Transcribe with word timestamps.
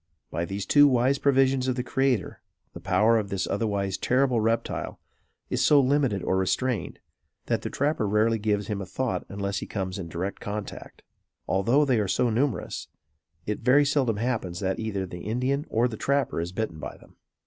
By 0.31 0.45
these 0.45 0.65
two 0.65 0.87
wise 0.87 1.19
provisions 1.19 1.67
of 1.67 1.75
the 1.75 1.83
Creator 1.83 2.41
the 2.73 2.79
power 2.79 3.19
of 3.19 3.29
this 3.29 3.45
otherwise 3.45 3.99
terrible 3.99 4.39
reptile, 4.41 4.99
is 5.51 5.63
so 5.63 5.79
limited 5.79 6.23
or 6.23 6.37
restrained, 6.37 6.97
that 7.45 7.61
the 7.61 7.69
trapper 7.69 8.07
rarely 8.07 8.39
gives 8.39 8.65
him 8.65 8.81
a 8.81 8.87
thought 8.87 9.27
unless 9.29 9.59
he 9.59 9.67
comes 9.67 9.99
in 9.99 10.09
direct 10.09 10.39
contact. 10.39 11.03
Although 11.47 11.85
they 11.85 11.99
are 11.99 12.07
so 12.07 12.31
numerous, 12.31 12.87
it 13.45 13.59
very 13.59 13.85
seldom 13.85 14.17
happens 14.17 14.59
that 14.59 14.79
either 14.79 15.05
the 15.05 15.19
Indian 15.21 15.67
or 15.69 15.87
the 15.87 15.97
trapper 15.97 16.41
is 16.41 16.51
bitten 16.51 16.79
by 16.79 16.97
them. 16.97 17.17